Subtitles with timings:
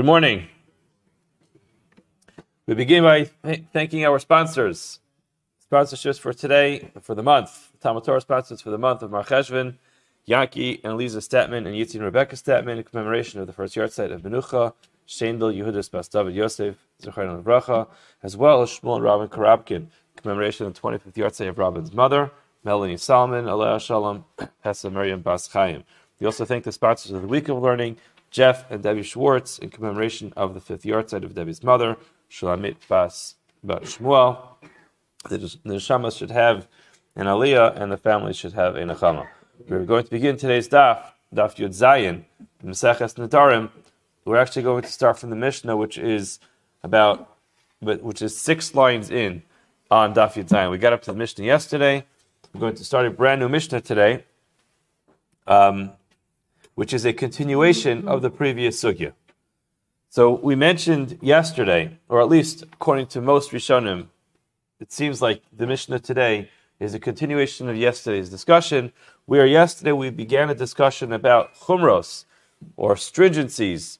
[0.00, 0.46] Good morning.
[2.66, 4.98] We begin by th- thanking our sponsors.
[5.70, 7.68] Sponsorships for today, for the month.
[7.82, 9.76] Talmud Torah sponsors for the month of Mar Cheshvan,
[10.24, 14.10] Yankee and Lisa Statman and Yitzhak Rebecca Statman in commemoration of the first yard yahrzeit
[14.10, 14.72] of Menucha,
[15.06, 17.86] Shendel Yehudis Bas David Yosef, Zechariah Bracha,
[18.22, 21.92] as well as Shmuel and Robin Karabkin, commemoration of the 25th yard yahrzeit of Robin's
[21.92, 22.30] mother,
[22.64, 24.24] Melanie Salman, Alea Shalom,
[24.64, 25.84] Hessa Miriam Bas Chaim.
[26.20, 27.96] We also thank the sponsors of the Week of Learning,
[28.30, 31.96] Jeff and Debbie Schwartz, in commemoration of the fifth yahrzeit of Debbie's mother,
[32.30, 33.34] Shulamit Bas
[33.64, 34.38] Bat Shmuel.
[35.28, 36.68] The Neshama should have
[37.16, 39.26] an Aliyah, and the family should have a Nechama.
[39.68, 41.02] We're going to begin today's daf,
[41.34, 42.24] daf Yud Zayin,
[42.64, 43.70] Meseches Nadarim.
[44.24, 46.38] We're actually going to start from the Mishnah, which is
[46.84, 47.36] about,
[47.80, 49.42] which is six lines in
[49.90, 50.70] on daf Yud Zayin.
[50.70, 52.06] We got up to the Mishnah yesterday.
[52.54, 54.24] We're going to start a brand new Mishnah today.
[55.46, 55.92] Um,
[56.80, 59.12] which is a continuation of the previous sugya.
[60.08, 64.06] So we mentioned yesterday, or at least according to most Rishonim,
[64.80, 68.92] it seems like the Mishnah today is a continuation of yesterday's discussion,
[69.26, 72.24] where yesterday we began a discussion about chumros,
[72.78, 73.98] or stringencies,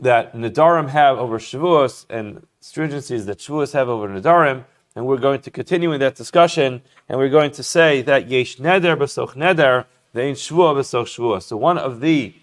[0.00, 4.64] that Nadarim have over Shavuos, and stringencies that Shavuos have over Nadarim,
[4.96, 8.56] and we're going to continue in that discussion, and we're going to say that Yesh
[8.56, 12.34] Neder Basoch Neder So one of the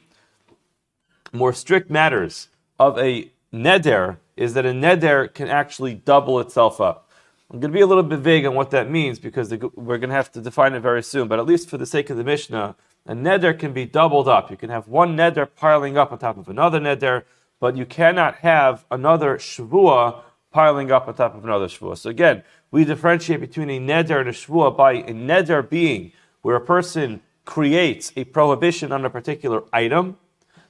[1.34, 2.48] more strict matters
[2.80, 7.10] of a neder is that a neder can actually double itself up.
[7.50, 10.10] I'm going to be a little bit vague on what that means because we're going
[10.10, 11.28] to have to define it very soon.
[11.28, 14.52] But at least for the sake of the Mishnah, a neder can be doubled up.
[14.52, 17.24] You can have one neder piling up on top of another neder,
[17.60, 21.98] but you cannot have another shvua piling up on top of another shvua.
[21.98, 26.58] So again, we differentiate between a neder and a shvua by a neder being where
[26.58, 30.18] a person creates a prohibition on a particular item.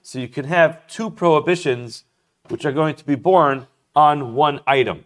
[0.03, 2.05] So you can have two prohibitions
[2.49, 5.03] which are going to be born on one item.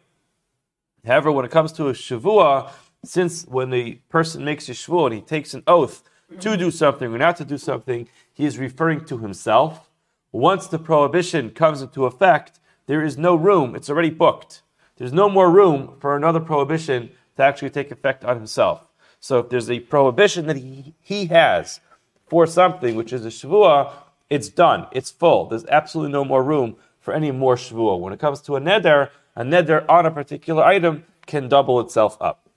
[1.04, 2.70] However, when it comes to a shavua,
[3.04, 6.04] since when the person makes a shavua and he takes an oath
[6.42, 9.90] to do something or not to do something, he is referring to himself.
[10.32, 14.62] Once the prohibition comes into effect, there is no room, it's already booked.
[14.98, 18.91] There's no more room for another prohibition to actually take effect on himself.
[19.22, 21.80] So if there's a prohibition that he, he has
[22.28, 23.94] for something, which is a shavua,
[24.32, 24.88] it's done.
[24.92, 25.46] It's full.
[25.46, 28.00] There's absolutely no more room for any more shavua.
[28.00, 32.18] When it comes to a neder, a neder on a particular item can double itself
[32.20, 32.50] up.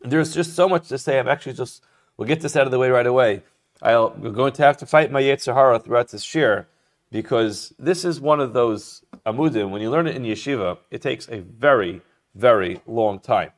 [0.00, 1.20] There's just so much to say.
[1.20, 1.84] I'm actually just,
[2.16, 3.44] we'll get this out of the way right away.
[3.80, 6.66] I'll, we're going to have to fight my Yetzer Hara throughout this year
[7.12, 9.70] because this is one of those amudim.
[9.70, 12.00] When you learn it in yeshiva, it takes a very,
[12.34, 13.52] very long time.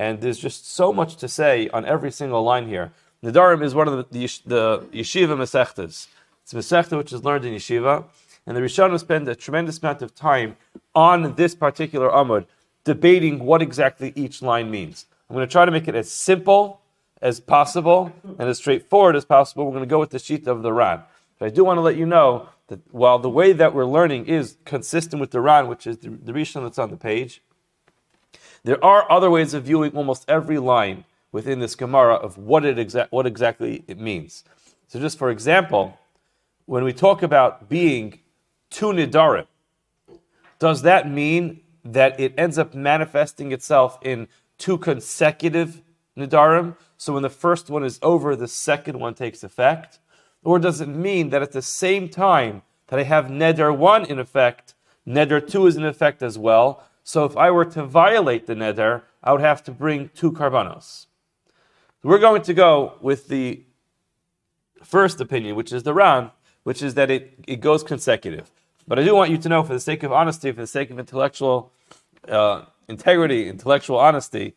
[0.00, 2.90] And there's just so much to say on every single line here.
[3.22, 6.08] Nadarim is one of the, the, the yeshiva mesechtas.
[6.42, 8.04] It's a mesechta which is learned in yeshiva,
[8.46, 10.56] and the Rishonim spend a tremendous amount of time
[10.94, 12.46] on this particular amud,
[12.82, 15.04] debating what exactly each line means.
[15.28, 16.80] I'm going to try to make it as simple
[17.20, 19.66] as possible and as straightforward as possible.
[19.66, 21.02] We're going to go with the sheet of the Ran.
[21.38, 24.28] But I do want to let you know that while the way that we're learning
[24.28, 27.42] is consistent with the Ran, which is the, the Rishon that's on the page,
[28.62, 32.76] there are other ways of viewing almost every line within this Gemara of what it
[32.76, 34.44] exa- what exactly it means.
[34.88, 35.98] So, just for example,
[36.66, 38.20] when we talk about being
[38.70, 39.46] two nidarim,
[40.58, 44.28] does that mean that it ends up manifesting itself in
[44.58, 45.80] two consecutive
[46.16, 46.76] nidarim?
[46.98, 50.00] So, when the first one is over, the second one takes effect,
[50.42, 54.18] or does it mean that at the same time that I have neder one in
[54.18, 54.74] effect,
[55.06, 56.84] neder two is in effect as well?
[57.02, 61.06] So if I were to violate the neder, I would have to bring two karbanos.
[62.02, 63.62] We're going to go with the
[64.82, 66.30] first opinion, which is the Ran,
[66.62, 68.50] which is that it, it goes consecutive.
[68.86, 70.90] But I do want you to know, for the sake of honesty, for the sake
[70.90, 71.72] of intellectual
[72.28, 74.54] uh, integrity, intellectual honesty,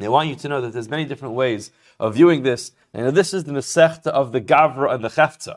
[0.00, 2.72] I want you to know that there's many different ways of viewing this.
[2.94, 5.56] And this is the Masechta of the Gavra and the Chefza.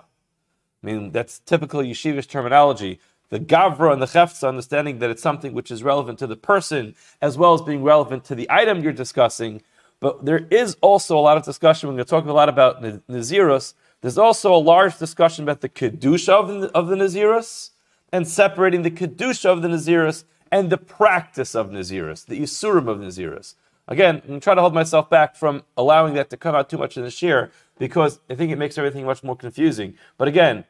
[0.84, 3.00] I mean, that's typical yeshivish terminology
[3.32, 6.94] the Gavra and the Chefza, understanding that it's something which is relevant to the person
[7.22, 9.64] as well as being relevant to the item you're discussing.
[10.00, 11.88] But there is also a lot of discussion.
[11.88, 13.74] We're going to talk a lot about Nazirus.
[14.02, 17.70] There's also a large discussion about the Kedusha of the, of the Nazirus
[18.12, 22.98] and separating the Kedusha of the Nazirus and the practice of Nazirus, the Isurim of
[22.98, 23.56] Nazirus.
[23.88, 26.70] Again, I'm going to try to hold myself back from allowing that to come out
[26.70, 29.96] too much in the shiur because I think it makes everything much more confusing.
[30.18, 30.66] But again,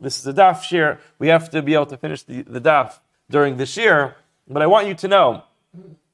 [0.00, 0.98] this is a daf shiur.
[1.18, 2.98] We have to be able to finish the, the daf
[3.30, 4.14] during the shiur.
[4.48, 5.44] But I want you to know,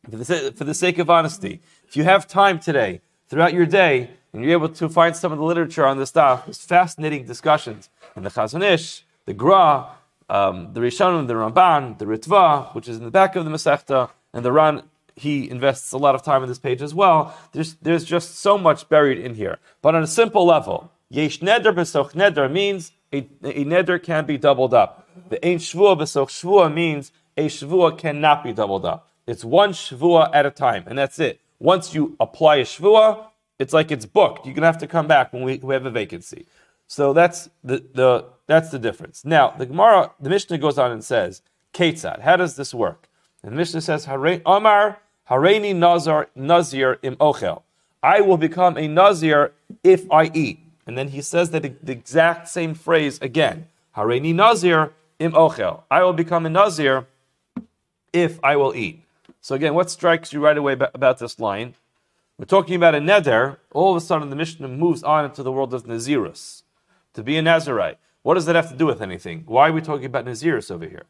[0.08, 4.10] for the, for the sake of honesty, if you have time today, throughout your day,
[4.32, 7.88] and you're able to find some of the literature on this daf, there's fascinating discussions
[8.14, 9.90] in the Chazon Ish, the Gra,
[10.28, 14.10] um, the Rishonim, the Ramban, the Ritva, which is in the back of the Masechta,
[14.32, 14.84] and the Ran,
[15.16, 17.36] he invests a lot of time in this page as well.
[17.52, 19.58] There's, there's just so much buried in here.
[19.82, 24.38] But on a simple level, Yesh Neder Besoch Neder means a, a Neder can be
[24.38, 25.08] doubled up.
[25.28, 29.08] The Ein Shvua Besoch Shvua means a Shvua cannot be doubled up.
[29.26, 31.40] It's one Shvua at a time, and that's it.
[31.58, 33.26] Once you apply a Shvua,
[33.58, 34.46] it's like it's booked.
[34.46, 36.46] You're to have to come back when we, we have a vacancy.
[36.86, 39.24] So that's the, the that's the difference.
[39.24, 41.42] Now the Gemara, the Mishnah goes on and says,
[41.72, 43.08] Ketzad, how does this work?
[43.42, 44.98] And the Mishnah says, Omar
[45.30, 47.62] Hareini Nazar Nazir im Ochel.
[48.02, 49.52] I will become a Nazir
[49.84, 50.58] if I eat.
[50.90, 53.68] And then he says that the exact same phrase again.
[53.96, 55.84] Hareini Nazir im Ochel.
[55.88, 57.06] I will become a Nazir
[58.12, 59.04] if I will eat.
[59.40, 61.76] So again, what strikes you right away about this line?
[62.38, 63.58] We're talking about a neder.
[63.72, 66.64] All of a sudden, the Mishnah moves on into the world of Nazirus
[67.14, 67.98] to be a nazirite.
[68.22, 69.44] What does that have to do with anything?
[69.46, 71.04] Why are we talking about Nazirus over here?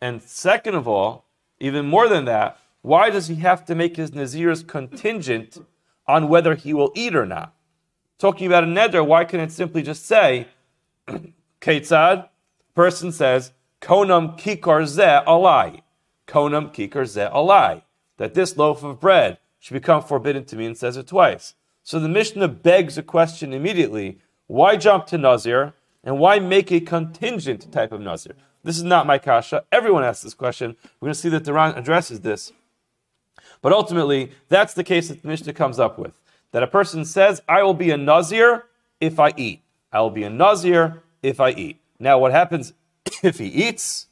[0.00, 1.24] And second of all,
[1.58, 5.66] even more than that, why does he have to make his Nazirus contingent
[6.06, 7.52] on whether he will eat or not?
[8.18, 10.48] Talking about a neder, why can't it simply just say,
[11.60, 12.28] Ketzad,
[12.74, 15.82] person says, Konam kikar ze alai.
[16.26, 17.82] Konam kikar ze alai.
[18.16, 21.54] That this loaf of bread should become forbidden to me and says it twice.
[21.82, 25.74] So the Mishnah begs a question immediately why jump to Nazir?
[26.02, 28.34] And why make a contingent type of Nazir?
[28.62, 29.64] This is not my kasha.
[29.72, 30.76] Everyone asks this question.
[31.00, 32.52] We're going to see that the Ran addresses this.
[33.62, 36.20] But ultimately, that's the case that the Mishnah comes up with.
[36.54, 38.66] That a person says, I will be a Nazir
[39.00, 39.64] if I eat.
[39.90, 41.80] I will be a Nazir if I eat.
[41.98, 42.72] Now, what happens
[43.24, 44.06] if he eats?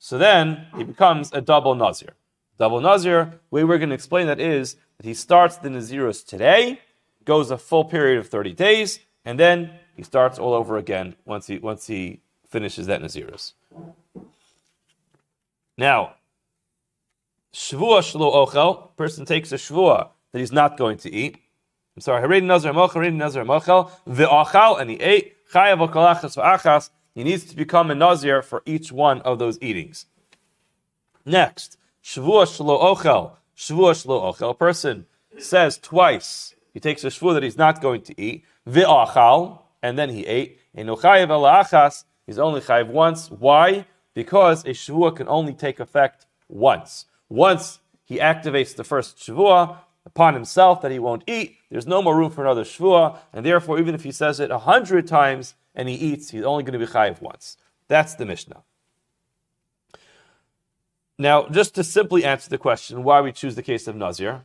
[0.00, 2.14] So then he becomes a double Nazir.
[2.58, 6.26] Double Nazir, the way we're going to explain that is that he starts the Nazirus
[6.26, 6.80] today,
[7.24, 11.46] goes a full period of 30 days, and then he starts all over again once
[11.46, 13.52] he once he finishes that Nazirus.
[15.78, 16.16] Now,
[17.54, 21.38] Shvua Shlo Ochel, person takes a Shvua that he's not going to eat.
[21.96, 26.90] I'm sorry, Harid Nazar Mochel, Harid Nazar Mochel, Ve'achal, and he ate, Chayav Okalachas V'achas,
[27.14, 30.06] he needs to become a Nazir for each one of those eatings.
[31.26, 35.06] Next, Shvua Shlo Ochel, Shvua Shlo Ochel, a person
[35.38, 40.08] says twice, he takes a Shvua that he's not going to eat, Ve'achal, and then
[40.10, 40.60] he ate.
[40.74, 43.30] And Chayiv Elachas, he's only Chayiv once.
[43.30, 43.86] Why?
[44.14, 47.06] Because a Shavua can only take effect once.
[47.28, 52.16] Once he activates the first Shavua upon himself that he won't eat, there's no more
[52.16, 55.88] room for another Shavua, and therefore, even if he says it a hundred times and
[55.88, 57.56] he eats, he's only going to be Chayiv once.
[57.88, 58.62] That's the Mishnah.
[61.18, 64.44] Now, just to simply answer the question why we choose the case of Nazir,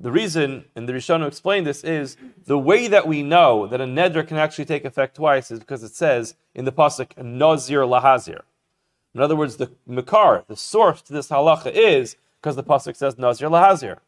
[0.00, 2.16] the reason, and the Rishonim explained this, is
[2.46, 5.82] the way that we know that a neder can actually take effect twice is because
[5.82, 8.42] it says in the pasuk nazir lahazir.
[9.14, 13.18] In other words, the makor, the source to this halacha is because the pasuk says
[13.18, 13.98] nazir lahazir.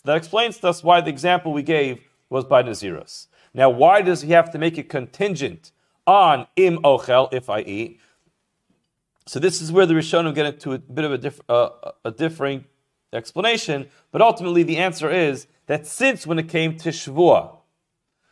[0.00, 2.00] So that explains to us why the example we gave
[2.30, 3.26] was by nazirus.
[3.52, 5.72] Now, why does he have to make it contingent
[6.06, 8.00] on im ochel if I eat?
[9.26, 11.68] So this is where the Rishonim get into a bit of a, diff- uh,
[12.02, 12.64] a differing
[13.12, 17.58] explanation, but ultimately the answer is that since when it came to Shvuah,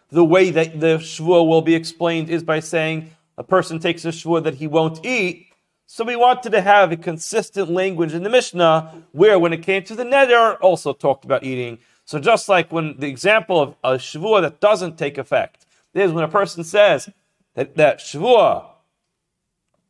[0.09, 4.09] the way that the Shvuah will be explained is by saying a person takes a
[4.09, 5.48] Shvuah that he won't eat.
[5.91, 9.83] So we wanted to have a consistent language in the Mishnah where when it came
[9.85, 11.79] to the Neder, also talked about eating.
[12.05, 16.25] So just like when the example of a Shvuah that doesn't take effect is when
[16.25, 17.09] a person says
[17.55, 18.67] that, that Shvuah,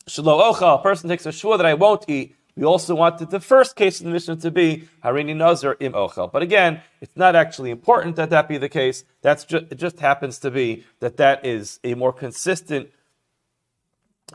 [0.06, 3.40] Shalo Ocha, a person takes a Shvuah that I won't eat, we also wanted the
[3.40, 6.30] first case in the Mishnah to be Harini Nazar im Ochel.
[6.30, 9.02] But again, it's not actually important that that be the case.
[9.20, 12.90] That's just, it just happens to be that that is a more consistent,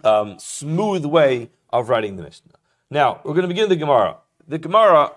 [0.03, 2.53] um, smooth way of writing the Mishnah.
[2.89, 4.17] Now, we're going to begin the Gemara.
[4.47, 5.13] The Gemara,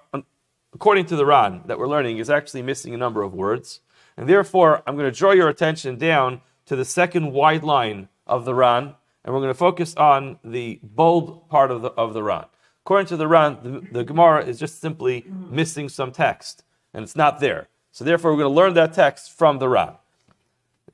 [0.72, 3.80] according to the Ran that we're learning, is actually missing a number of words.
[4.16, 8.44] And therefore, I'm going to draw your attention down to the second wide line of
[8.44, 12.22] the Ran, and we're going to focus on the bold part of the, of the
[12.22, 12.46] Ran.
[12.84, 17.16] According to the Ran, the, the Gemara is just simply missing some text, and it's
[17.16, 17.68] not there.
[17.92, 19.94] So therefore, we're going to learn that text from the Ran.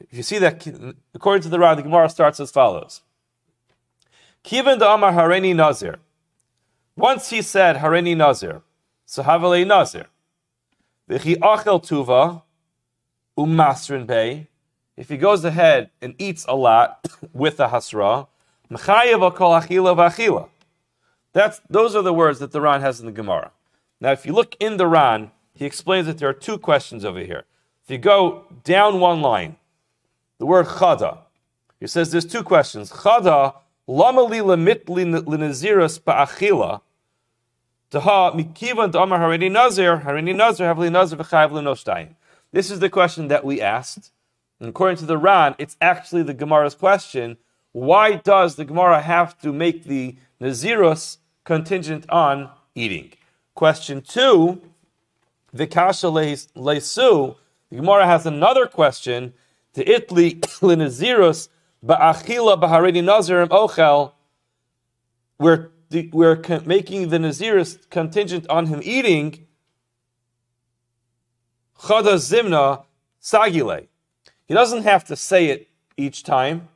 [0.01, 0.67] If you see that,
[1.15, 3.03] according to the Ran, the Gemara starts as follows:
[4.45, 5.99] Kivan the Amar Hareni Nazir.
[6.97, 8.63] Once he said Hareni Nazir,
[9.07, 10.07] so Sahavale Nazir.
[11.09, 12.43] V'chi achel tuva
[13.37, 14.49] um umasrin bay.
[14.97, 18.27] If he goes ahead and eats a lot with a hasra,
[18.71, 20.49] mechayev kol achila v'achila.
[21.33, 23.53] That's, those are the words that the Ran has in the Gemara.
[24.01, 27.21] Now, if you look in the Ran, he explains that there are two questions over
[27.21, 27.45] here.
[27.85, 29.57] If you go down one line,
[30.39, 31.19] the word chada,
[31.81, 32.91] he says there's two questions.
[32.91, 33.55] Chada
[33.87, 36.01] lama li lemit linaziras
[37.91, 42.09] taha mikivan damar harini nazir, harini nazir, havli nazir.
[42.53, 44.13] This is the question that we asked.
[44.61, 47.37] And according to the Ran, it's actually the Gemara's question.
[47.73, 53.13] Why does the Gemara have to make the Nazirus contingent on eating?
[53.55, 54.61] Question two,
[55.53, 57.37] the Kasha Leisu,
[57.71, 59.33] the Gemara has another question.
[59.75, 61.49] To itli linazirus
[61.85, 64.13] ba'achila b'haredi nazirim ochel.
[65.39, 65.71] We're
[66.13, 69.47] we're making the nazirus contingent on him eating.
[71.81, 72.85] Chada zimna
[73.21, 73.89] sagile.
[74.47, 76.69] He doesn't have to say it each time.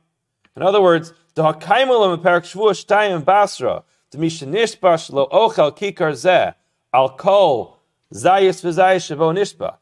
[0.55, 6.53] In other words, the hakaimulam perak shvua shtayim basra to mishanishbash lo ochel kikar zeh
[6.93, 7.79] al kol
[8.13, 9.77] zayis v'zayis shavo nishba.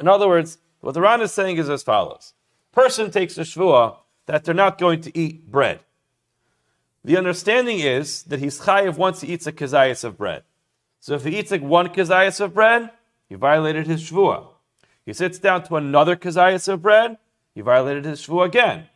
[0.00, 2.34] In other words, what the Ran is saying is as follows:
[2.72, 3.96] Person takes a shvua
[4.32, 5.80] that they're not going to eat bread.
[7.04, 10.42] The understanding is that he's chayiv once he eats a kazayas of bread.
[11.00, 12.88] So if he eats like one kazayas of bread,
[13.28, 14.46] he violated his shvua.
[15.04, 17.18] He sits down to another kazayas of bread,
[17.54, 18.86] he violated his shvua again.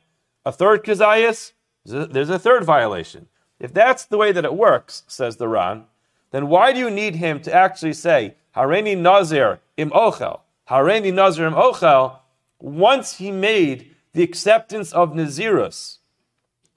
[0.47, 1.52] A third kazayas,
[1.85, 3.26] there's a third violation.
[3.61, 5.85] If that's the way that it works, says the Ran,
[6.31, 10.40] then why do you need him to actually say, Hareni Nazir im ochel.
[10.71, 12.21] Hareni Nazir im ochel.
[12.59, 15.99] Once he made the acceptance of Nazirus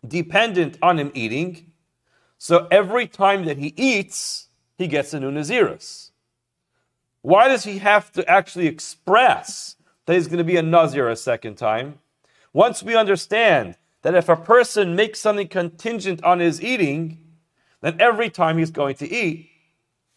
[0.05, 1.71] dependent on him eating,
[2.37, 6.11] so every time that he eats, he gets a new Nazirus.
[7.21, 11.15] Why does he have to actually express that he's going to be a Nazir a
[11.15, 11.99] second time?
[12.51, 17.19] Once we understand that if a person makes something contingent on his eating,
[17.79, 19.49] then every time he's going to eat,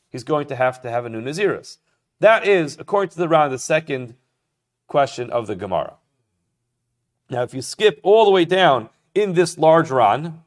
[0.08, 1.78] he's going to have to have a new Naziris.
[2.18, 4.16] That is, according to the Ran, the second
[4.88, 5.98] question of the Gemara.
[7.32, 10.42] Now, if you skip all the way down in this large Ran,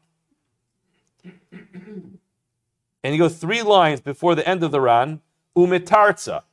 [3.03, 5.19] and you go three lines before the end of the Ran,
[5.57, 6.43] umitarza.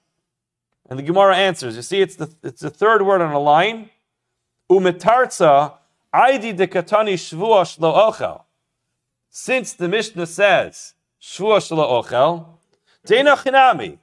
[0.89, 1.77] And the Gemara answers.
[1.77, 3.91] You see, it's the, it's the third word on a line.
[4.71, 5.75] Umitarza,
[6.15, 8.45] aidi dekatani shvua shlo ochel.
[9.29, 12.47] Since the Mishnah says, shvua shlo ochel,
[13.05, 13.99] Dena chinami.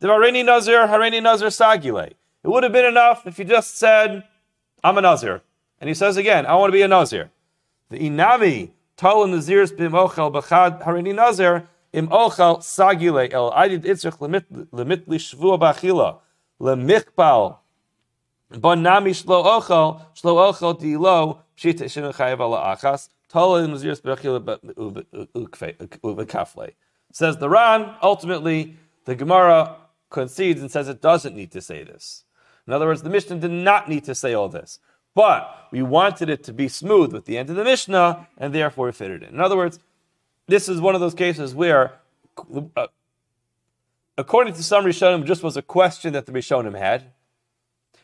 [0.00, 2.12] Nazir, Harini Nazir Sagile.
[2.44, 4.22] It would have been enough if you just said,
[4.84, 5.42] I'm a Nazir.
[5.80, 7.30] And he says again, I want to be a Nazir.
[7.90, 14.18] The Inami, Tal Nazir's bim ochel b'chad Harini Nazir, im ochel sagile el adid itzrich
[14.18, 16.18] lemit li shvua b'achila,
[16.60, 17.58] lemichbal,
[18.58, 24.00] bon nami shlo ochel, shlo ochel di lo, pshita shinu chayav ala achas, Tal Nazir's
[24.00, 24.40] b'achila
[26.02, 26.72] b'kafle.
[27.12, 29.76] Says the Ran, ultimately, the Gemara
[30.10, 32.24] concedes and says it doesn't need to say this.
[32.66, 34.80] In other words, the Mishnah did not need to say all this.
[35.16, 38.84] But we wanted it to be smooth with the end of the Mishnah, and therefore
[38.84, 39.40] we fitted it in.
[39.40, 39.80] Other words,
[40.46, 41.94] this is one of those cases where,
[42.76, 42.88] uh,
[44.18, 47.12] according to some Rishonim, just was a question that the Rishonim had,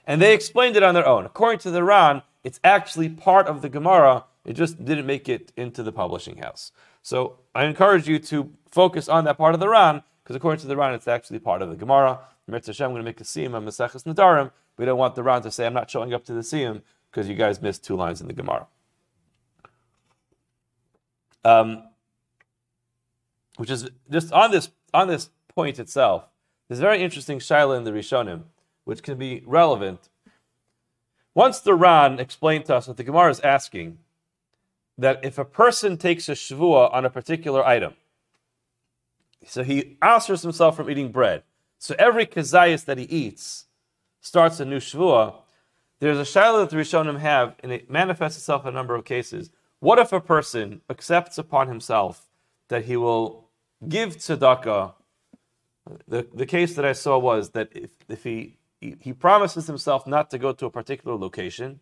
[0.07, 1.27] and they explained it on their own.
[1.27, 5.53] According to the Ran, it's actually part of the Gemara, it just didn't make it
[5.55, 6.73] into the publishing house.
[7.03, 10.67] So I encourage you to focus on that part of the Ran, because according to
[10.67, 12.21] the Ran, it's actually part of the Gemara.
[12.51, 14.51] Mirz Hashem, I'm going to make a siyum on Maseches Nadarim.
[14.79, 16.81] We don't want the Ran to say, I'm not showing up to the siyum,
[17.13, 18.67] because you guys missed two lines in the Gemara.
[21.45, 21.85] Um,
[23.57, 26.25] which is just on this on this point itself.
[26.69, 28.45] There's a very interesting shaila in the Rishonim,
[28.85, 30.09] which can be relevant.
[31.35, 33.99] Once the Ran explained to us what the Gemara is asking,
[34.97, 37.95] that if a person takes a shvua on a particular item,
[39.45, 41.43] so he answers himself from eating bread.
[41.79, 43.67] So every kazayas that he eats
[44.21, 45.35] starts a new shvua.
[46.03, 49.05] There's a shaila that the Rishonim have, and it manifests itself in a number of
[49.05, 49.51] cases.
[49.79, 52.27] What if a person accepts upon himself
[52.67, 53.47] that he will
[53.89, 54.95] give tzedakah?
[56.09, 60.05] The, the case that I saw was that if, if he, he, he promises himself
[60.05, 61.79] not to go to a particular location,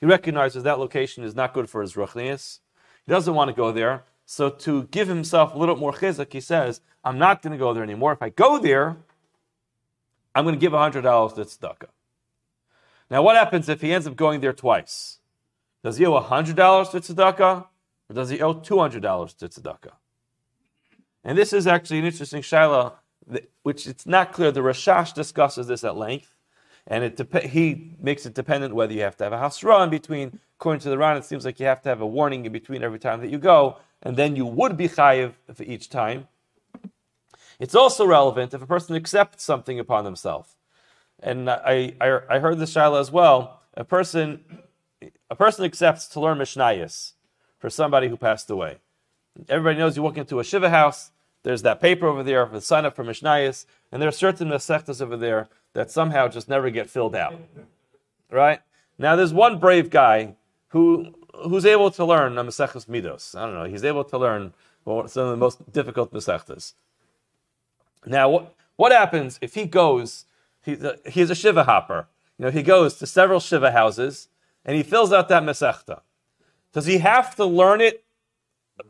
[0.00, 2.58] he recognizes that location is not good for his ruchnias.
[3.06, 4.02] He doesn't want to go there.
[4.26, 7.72] So to give himself a little more chizuk, he says, I'm not going to go
[7.72, 8.14] there anymore.
[8.14, 8.96] If I go there,
[10.34, 11.00] I'm going to give $100 to
[11.44, 11.93] tzedakah.
[13.10, 15.18] Now, what happens if he ends up going there twice?
[15.82, 17.66] Does he owe $100 to tzedakah,
[18.08, 19.92] or does he owe $200 to tzedakah?
[21.22, 22.94] And this is actually an interesting shaila,
[23.62, 24.50] which it's not clear.
[24.50, 26.34] The Rashash discusses this at length,
[26.86, 29.90] and it dep- he makes it dependent whether you have to have a hasra in
[29.90, 30.40] between.
[30.58, 32.82] According to the Ran, it seems like you have to have a warning in between
[32.82, 36.28] every time that you go and then you would be chayiv for each time.
[37.58, 40.56] It's also relevant if a person accepts something upon themselves.
[41.24, 43.62] And I, I, I heard this shaila as well.
[43.76, 44.44] A person,
[45.30, 47.12] a person accepts to learn Mishnayos
[47.58, 48.76] for somebody who passed away.
[49.48, 51.10] Everybody knows you walk into a Shiva house,
[51.42, 54.48] there's that paper over there for the sign up for Mishnayos, and there are certain
[54.48, 57.34] Masechtas over there that somehow just never get filled out.
[58.30, 58.60] Right?
[58.98, 60.36] Now, there's one brave guy
[60.68, 63.34] who who's able to learn a Masechtas Midos.
[63.34, 63.64] I don't know.
[63.64, 64.52] He's able to learn
[64.86, 66.74] some of the most difficult Masechtas.
[68.06, 70.26] Now, what, what happens if he goes,
[70.64, 72.08] he, he's a Shiva hopper.
[72.38, 74.28] You know, he goes to several Shiva houses
[74.64, 76.00] and he fills out that Masechta.
[76.72, 78.04] Does he have to learn it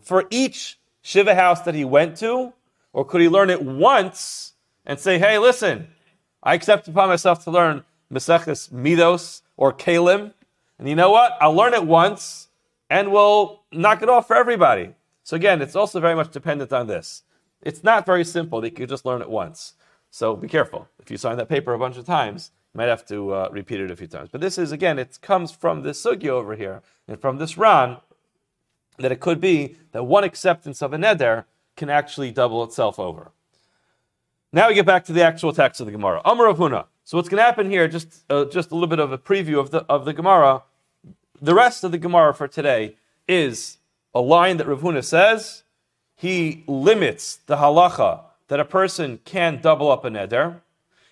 [0.00, 2.52] for each Shiva house that he went to?
[2.92, 4.52] Or could he learn it once
[4.86, 5.88] and say, hey, listen,
[6.42, 10.32] I accept upon myself to learn Masechtas Midos or Keilim,
[10.78, 11.36] and you know what?
[11.40, 12.48] I'll learn it once
[12.90, 14.90] and we'll knock it off for everybody.
[15.22, 17.22] So again, it's also very much dependent on this.
[17.62, 19.74] It's not very simple that you could just learn it once.
[20.14, 20.86] So be careful.
[21.00, 23.80] If you sign that paper a bunch of times, you might have to uh, repeat
[23.80, 24.28] it a few times.
[24.30, 27.96] But this is, again, it comes from this sugya over here and from this Ran
[28.98, 33.32] that it could be that one acceptance of a neder can actually double itself over.
[34.52, 36.22] Now we get back to the actual text of the Gemara.
[36.24, 36.84] Amar of Huna.
[37.02, 37.88] So what's going to happen here?
[37.88, 40.62] Just uh, just a little bit of a preview of the of the Gemara.
[41.42, 43.78] The rest of the Gemara for today is
[44.14, 45.64] a line that Rav Huna says.
[46.14, 50.60] He limits the halacha that a person can double up a neder,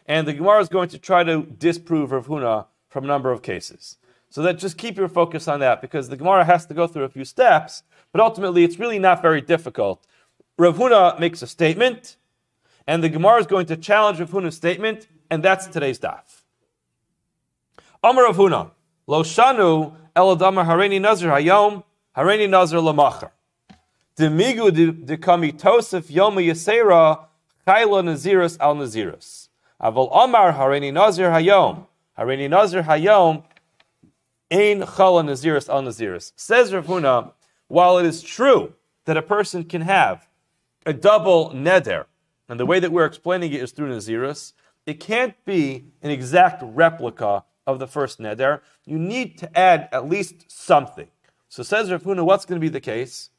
[0.06, 3.42] and the Gemara is going to try to disprove Rav Huna from a number of
[3.42, 3.96] cases.
[4.30, 7.04] So that just keep your focus on that because the Gemara has to go through
[7.04, 10.06] a few steps, but ultimately it's really not very difficult.
[10.58, 12.16] Rav Huna makes a statement,
[12.86, 16.42] and the Gemara is going to challenge Rav Huna's statement, and that's today's daf.
[18.02, 18.70] Amar Rav Huna,
[19.06, 21.84] Lo Shanu Eladama Hareini Nazir Hayom
[22.16, 23.30] Hareini Nazir Lamachar.
[24.16, 27.26] Demigu de kami Tosef Yoma Yasera
[27.66, 29.48] Chayla Naziris al Naziris.
[29.80, 31.86] Aval Amar Hareini Nazir Hayom
[32.18, 33.42] Hareini Nazir Hayom
[34.52, 36.32] Ein chala naziris al naziris.
[36.36, 37.32] Says Rav Huna,
[37.68, 38.74] while it is true
[39.06, 40.28] that a person can have
[40.84, 42.04] a double neder,
[42.50, 44.52] and the way that we're explaining it is through naziris,
[44.84, 48.60] it can't be an exact replica of the first neder.
[48.84, 51.08] You need to add at least something.
[51.48, 53.30] So says Rav Huna, what's going to be the case?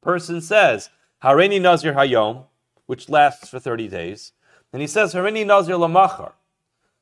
[0.00, 0.90] Person says,
[1.22, 2.44] Hareini Nazir Hayom,
[2.86, 4.32] which lasts for 30 days.
[4.72, 6.32] And he says, Hareini Nazir Lamachar.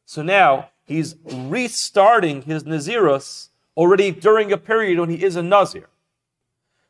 [0.05, 5.89] So now he's restarting his Nazirus already during a period when he is a Nazir.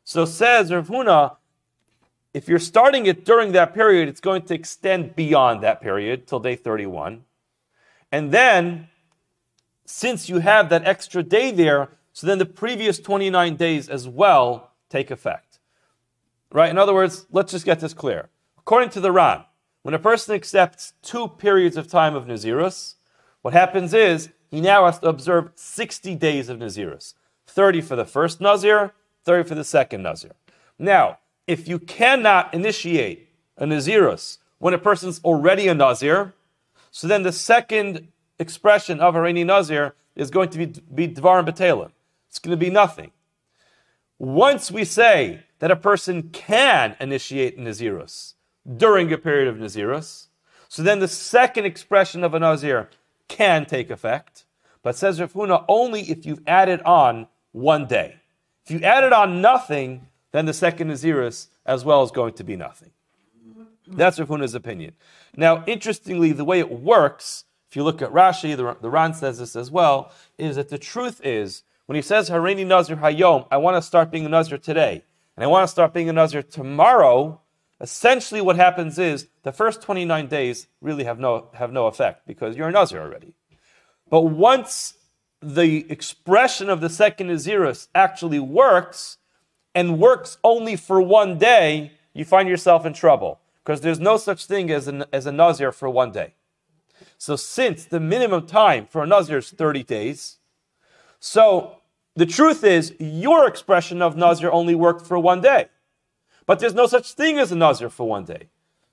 [0.04, 1.36] So says Rav Huna,
[2.32, 6.38] if you're starting it during that period, it's going to extend beyond that period till
[6.38, 7.24] day 31.
[8.12, 8.88] And then,
[9.86, 14.70] since you have that extra day there, so then the previous 29 days as well
[14.90, 15.45] take effect.
[16.52, 16.70] Right?
[16.70, 18.28] In other words, let's just get this clear.
[18.58, 19.44] According to the Ran,
[19.82, 22.94] when a person accepts two periods of time of Nazirus,
[23.42, 27.14] what happens is he now has to observe 60 days of Nazirus
[27.46, 28.92] 30 for the first Nazir,
[29.24, 30.32] 30 for the second Nazir.
[30.78, 36.34] Now, if you cannot initiate a Nazirus when a person's already a Nazir,
[36.90, 41.48] so then the second expression of Hareini Nazir is going to be, be Dvar and
[41.48, 41.92] Batalim.
[42.28, 43.12] It's going to be nothing.
[44.18, 48.34] Once we say that a person can initiate Nazirus
[48.76, 50.28] during a period of Nazirus,
[50.68, 52.90] so then the second expression of a Nazir
[53.28, 54.44] can take effect,
[54.82, 58.16] but says Rav Huna only if you've added on one day.
[58.64, 62.56] If you added on nothing, then the second Nazirus as well is going to be
[62.56, 62.90] nothing.
[63.86, 64.94] That's Rav Huna's opinion.
[65.36, 69.38] Now, interestingly, the way it works, if you look at Rashi, the, the Ran says
[69.38, 73.58] this as well, is that the truth is, when he says Hareini Nazir Hayom, I
[73.58, 75.04] want to start being a Nazir today,
[75.36, 77.40] and I want to start being a Nazir tomorrow,
[77.80, 82.56] Essentially, what happens is the first 29 days really have no, have no effect because
[82.56, 83.34] you're a Nazir already.
[84.08, 84.94] But once
[85.42, 89.18] the expression of the second Naziris actually works
[89.74, 94.46] and works only for one day, you find yourself in trouble because there's no such
[94.46, 96.32] thing as, an, as a Nazir for one day.
[97.18, 100.38] So, since the minimum time for a Nazir is 30 days,
[101.20, 101.75] so
[102.16, 105.68] the truth is your expression of Nazir only worked for one day.
[106.46, 108.48] But there's no such thing as a Nazir for one day.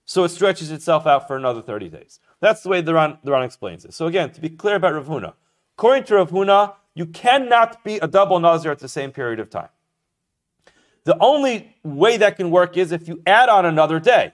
[0.06, 2.20] So it stretches itself out for another 30 days.
[2.42, 3.94] That's the way the Ran, the Ran explains it.
[3.94, 5.34] So again, to be clear about Rav Huna,
[5.78, 9.50] according to Rav Huna, you cannot be a double Nazir at the same period of
[9.50, 9.70] time.
[11.06, 14.34] The only way that can work is if you add on another day.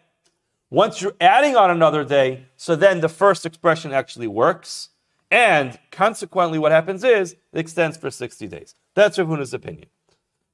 [0.72, 4.90] Once you're adding on another day, so then the first expression actually works,
[5.32, 8.76] and consequently, what happens is it extends for 60 days.
[8.96, 9.88] That's Rav Huna's opinion.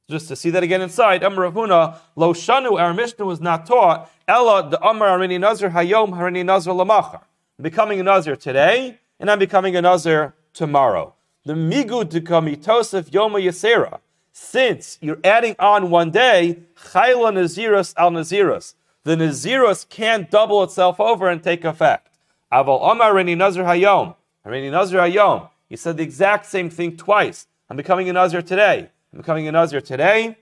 [0.09, 3.65] Just to see that again inside, Amar Rav Huna, Lo Shanu, our Mishnah was not
[3.65, 7.21] taught, Ella, the Amar Arini Nazir Hayom Harini Nazir Lamachar.
[7.57, 11.15] I'm becoming a Nazir today, and I'm becoming a Nazir tomorrow.
[11.43, 13.99] The Migu Dekami Tosef Yoma Yasera.
[14.31, 18.75] since you're adding on one day, chayla nazirus al nazirus.
[19.05, 22.17] The nazirus can't double itself over and take effect.
[22.51, 24.15] Aval Omar Reni Nazir Hayom.
[24.43, 25.49] Reni Nazir Hayom.
[25.67, 27.47] He said the exact same thing twice.
[27.69, 28.89] I'm becoming a Nazir today.
[29.11, 30.37] I'm becoming a Nazir today.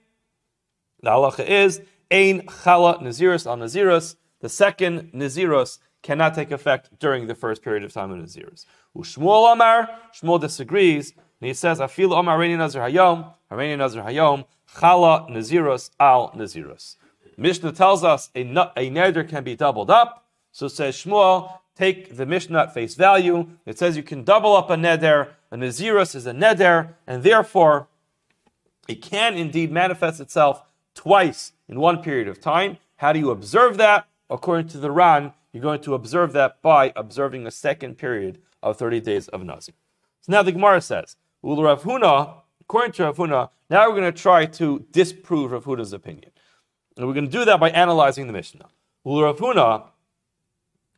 [1.01, 1.81] The halacha is
[2.11, 4.15] Ein Chala Nazirus al Nazirus.
[4.41, 8.65] The second Nazirus cannot take effect during the first period of time of Nazirus.
[8.95, 14.45] Ushmuel Omar, Shmuel disagrees, and he says, Afil Omar Reni Nazir Hayom, Hareni Nazir Hayom,
[14.75, 16.97] Chala Nazirus al Nazirus.
[17.37, 20.27] Mishnah tells us a, a neder can be doubled up.
[20.51, 23.47] So says Shmuel, take the Mishnah at face value.
[23.65, 25.29] It says you can double up a neder.
[25.53, 27.87] A nazirus is a neder, and therefore
[28.87, 30.63] it can indeed manifest itself
[30.95, 32.77] twice in one period of time.
[32.95, 34.07] How do you observe that?
[34.31, 38.77] According to the Ran, you're going to observe that by observing a second period of
[38.77, 39.75] 30 days of Nazir.
[40.21, 44.21] So now the Gemara says, Rav Huna, according to Rav Huna, now we're going to
[44.21, 46.31] try to disprove Rav Huna's opinion.
[46.97, 48.69] And we're going to do that by analyzing the Mishnah.
[49.05, 49.83] Rav Huna,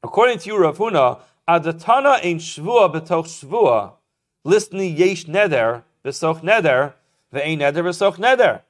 [0.01, 3.94] according to you, Rav Huna, Adatana ein shvua betoch shvua,
[4.45, 6.93] listni yesh neder, besoch neder,
[7.33, 8.61] ve'ein neder besoch neder.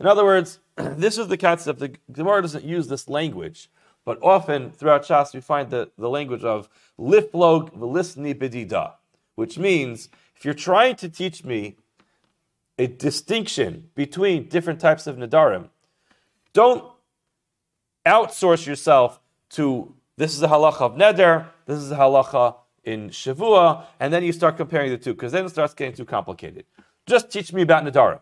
[0.00, 1.78] In other words, this is the concept.
[1.78, 3.70] The Gemara doesn't use this language,
[4.04, 8.94] but often throughout Shas we find the, the language of liflog v'lisni bedida,
[9.36, 11.76] which means if you're trying to teach me
[12.78, 15.68] a distinction between different types of nadarim,
[16.52, 16.84] don't
[18.06, 22.56] outsource yourself to this is a halacha of neder, this is a halacha
[22.88, 26.04] in shavua, and then you start comparing the two, because then it starts getting too
[26.04, 26.64] complicated.
[27.06, 28.20] Just teach me about nadarim.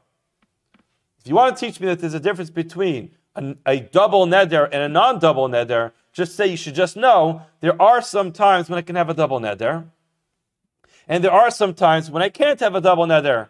[1.21, 4.69] If you want to teach me that there's a difference between a, a double neder
[4.71, 8.79] and a non-double neder, just say you should just know there are some times when
[8.79, 9.85] I can have a double neder,
[11.09, 13.49] and there are some times when I can't have a double neder.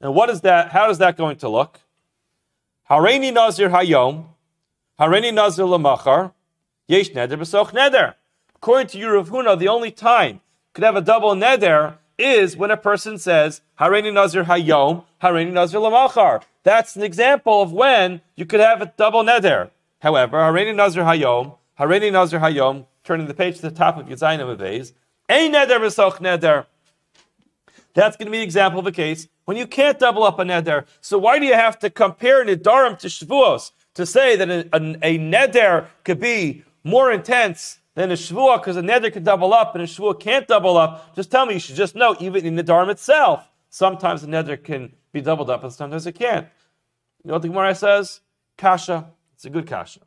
[0.00, 0.72] And what is that?
[0.72, 1.80] How is that going to look?
[2.90, 4.26] Hareini Nazir Hayom,
[5.00, 6.32] Hareini Nazir Lamachar,
[6.86, 8.14] Yesh Neder B'soch Neder.
[8.56, 10.40] According to Yurav Huna, the only time
[10.74, 15.80] could have a double neder is when a person says Hareini Nazir Hayom, Hareini Nazir
[15.80, 16.42] Lamachar.
[16.64, 19.70] That's an example of when you could have a double neder.
[20.00, 24.40] However, Hareini Nazir Hayom, Hareini Nazir Hayom, turning the page to the top of Yizayim
[24.40, 24.92] Avays,
[25.28, 26.66] Ein Neder B'soch Neder.
[27.94, 30.42] That's going to be an example of a case when you can't double up a
[30.42, 30.84] neder.
[31.00, 34.78] So why do you have to compare nedarim to shvuos to say that a, a,
[35.02, 39.74] a neder could be more intense than a shvuah because a neder can double up
[39.74, 41.14] and a shvuah can't double up?
[41.14, 41.54] Just tell me.
[41.54, 45.50] You should just know even in the Dharma itself, sometimes a neder can be doubled
[45.50, 46.46] up and sometimes it can't.
[47.22, 48.20] You know what the Gemara says?
[48.56, 49.10] Kasha.
[49.34, 50.00] It's a good kasha.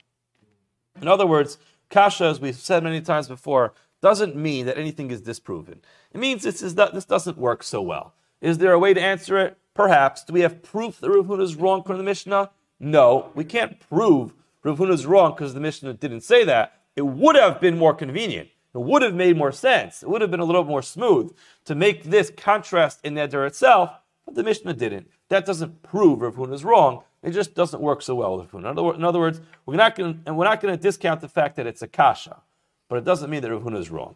[1.01, 1.57] In other words,
[1.89, 5.81] kasha, as we've said many times before, doesn't mean that anything is disproven.
[6.13, 8.13] It means this, is that this doesn't work so well.
[8.41, 9.57] Is there a way to answer it?
[9.73, 10.23] Perhaps.
[10.23, 12.51] Do we have proof that Rav Huna is wrong from the Mishnah?
[12.79, 16.76] No, we can't prove Rav Huna is wrong because the Mishnah didn't say that.
[16.97, 18.49] It would have been more convenient.
[18.73, 20.01] It would have made more sense.
[20.01, 21.31] It would have been a little more smooth
[21.65, 23.91] to make this contrast in Neder itself,
[24.25, 25.09] but the Mishnah didn't.
[25.29, 27.03] That doesn't prove Rav Huna is wrong.
[27.21, 28.95] It just doesn't work so well with Rav Huna.
[28.95, 31.67] In other words, we're not going and we're not going to discount the fact that
[31.67, 32.41] it's a kasha,
[32.89, 34.15] but it doesn't mean that Rav Huna is wrong.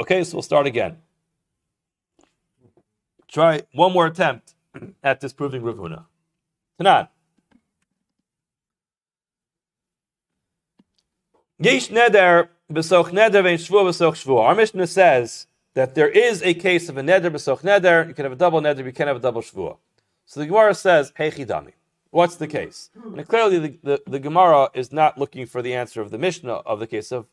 [0.00, 0.98] Okay, so we'll start again.
[3.28, 4.54] Try one more attempt
[5.02, 6.06] at disproving Rav Huna.
[6.80, 7.08] Tanan.
[11.62, 14.40] Yesh neder neder vein shvua shvua.
[14.46, 18.08] Our Mishnah says that there is a case of a neder b'soch neder.
[18.08, 19.76] You can have a double neder, you can have a double shvua.
[20.26, 21.74] So the Gemara says, hey chidami.
[22.10, 22.90] What's the case?
[22.96, 26.52] And clearly the, the, the, Gemara is not looking for the answer of the Mishnah
[26.52, 27.26] of the case of,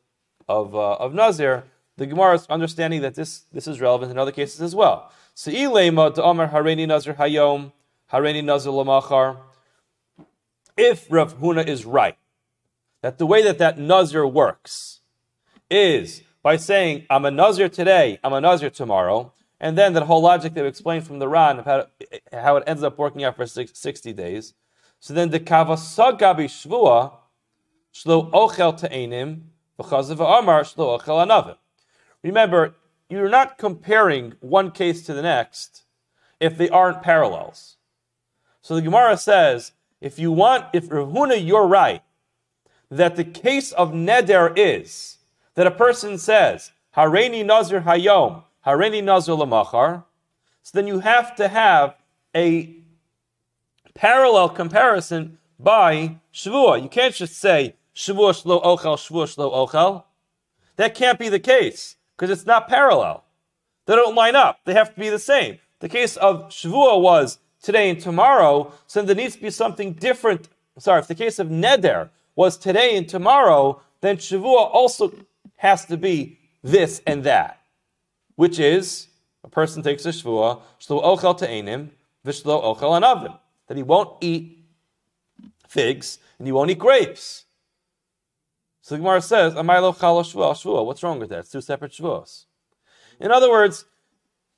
[0.47, 1.63] of, uh, of Nazir.
[1.97, 5.11] The Gemara is understanding that this, this is relevant in other cases as well.
[5.35, 7.71] Se'ilema to Amar Hareni Nazir Hayom,
[8.13, 9.37] Hareni Nazir Lamachar.
[10.77, 12.15] If Rav Huna is right,
[13.01, 14.99] that the way that that Nazir works
[15.69, 20.21] is by saying, I'm a Nazir today, I'm a Nazir tomorrow, and then that whole
[20.21, 21.88] logic that we explained from the Ran of how,
[22.31, 24.53] how it ends up working out for 60 days.
[24.99, 27.13] So then the Kavasagabi Shvua,
[27.93, 29.41] Shlo Ochel Te'enim,
[29.79, 31.57] V'chazav Amar, Shlo Ochel Anavim.
[32.23, 32.75] Remember,
[33.09, 35.83] you're not comparing one case to the next
[36.39, 37.77] if they aren't parallels.
[38.62, 42.01] So the Gemara says, if you want, if Rav Huna, you're right,
[42.89, 45.17] that the case of neder is
[45.56, 50.04] that a person says, Hareini Nazir Hayom, Hareini Nazir Lamachar,
[50.63, 51.95] so then you have to have
[52.36, 52.75] a
[53.93, 56.82] parallel comparison by Shavua.
[56.82, 60.04] You can't just say Shavua Shlo Ochel, Shavua Shlo Ochel.
[60.75, 63.23] That can't be the case because it's not parallel.
[63.86, 64.60] They don't line up.
[64.65, 65.60] They have to be the same.
[65.80, 70.47] The case of Shavua was today and tomorrow, so there needs to be something different.
[70.78, 75.12] Sorry, if the case of neder was today and tomorrow, then Shavua also
[75.58, 77.60] has to be this and that,
[78.38, 79.10] which is
[79.43, 81.89] a person takes a Shavua, shlo ochel te'enim,
[82.25, 84.58] v'shlo ochel anavim, that he won't eat
[85.67, 87.43] figs and he won't eat grapes.
[88.84, 90.86] So the Gemara says, Amaylo chalo shvua.
[90.86, 91.39] What's wrong with that?
[91.39, 92.45] It's two separate shvuos.
[93.19, 93.84] In other words,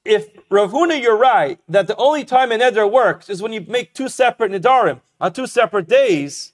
[0.05, 3.61] if Rav Huna, you're right, that the only time an neder works is when you
[3.61, 6.53] make two separate nedarim on two separate days.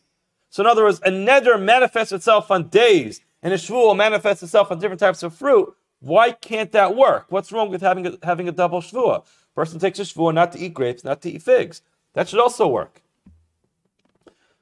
[0.57, 4.71] So in other words, a neder manifests itself on days, and a shvuah manifests itself
[4.71, 5.71] on different types of fruit.
[5.99, 7.27] Why can't that work?
[7.29, 9.23] What's wrong with having a, having a double shvuah?
[9.53, 11.83] Person takes a shvuah not to eat grapes, not to eat figs.
[12.15, 13.03] That should also work.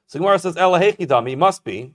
[0.06, 1.94] So Gemara says, Elahechidami, must be.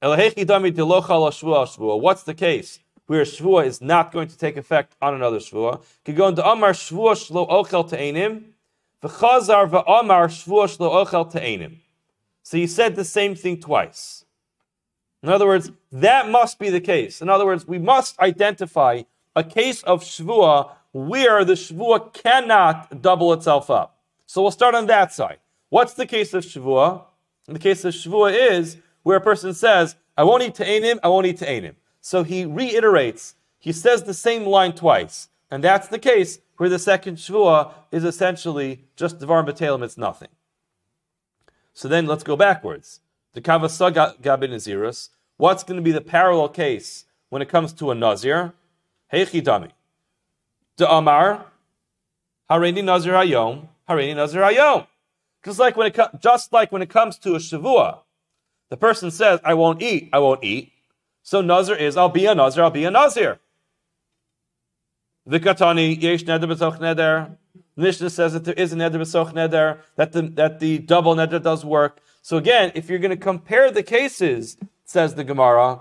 [0.00, 2.00] Elahechidami dilochal shvuah shvuah.
[2.00, 2.78] What's the case?
[3.08, 5.82] Where shvuah is not going to take effect on another shvuah.
[6.04, 8.52] Could go into Amar shvuah shlo ochel te'enim.
[9.02, 11.78] V'chazar v'amar shvuah shlo ochel te'enim.
[12.44, 14.24] So he said the same thing twice.
[15.24, 17.20] In other words, that must be the case.
[17.20, 19.02] In other words, we must identify
[19.34, 23.98] a case of shvuah where the shvuah cannot double itself up.
[24.26, 25.38] So we'll start on that side.
[25.74, 27.02] What's the case of Shavua?
[27.46, 31.26] The case of Shavua is where a person says, I won't eat Ta'anim, I won't
[31.26, 31.74] eat Ta'anim.
[32.00, 35.28] So he reiterates, he says the same line twice.
[35.50, 40.28] And that's the case where the second Shavua is essentially just Devar Batalim, it's nothing.
[41.74, 43.00] So then let's go backwards.
[43.34, 47.90] The Kavasa Gabin Nazirus, what's going to be the parallel case when it comes to
[47.90, 48.54] a Nazir?
[49.12, 49.70] Heichi Dami.
[50.76, 51.46] De Amar,
[52.50, 54.86] Hareini Nazir Hayom, Hareini Nazir Hayom.
[55.44, 57.98] Just like when it just like when it comes to a shavua,
[58.70, 60.72] the person says, "I won't eat, I won't eat."
[61.22, 63.38] So nazir is, "I'll be a nazir, I'll be a nazir."
[65.28, 67.36] Vikatani yesh neder b'soch neder.
[67.76, 71.42] Mishnah says that there is a neder b'soch neder that the that the double neder
[71.42, 72.00] does work.
[72.22, 75.80] So again, if you're going to compare the cases, says the Gemara,